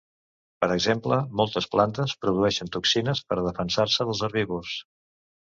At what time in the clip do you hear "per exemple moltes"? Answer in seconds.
0.63-1.67